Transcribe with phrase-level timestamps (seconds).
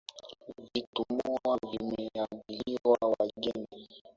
[0.73, 3.87] Vitumbua vimeandaliwa wageni